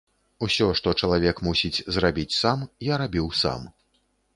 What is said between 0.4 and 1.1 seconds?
Усё, што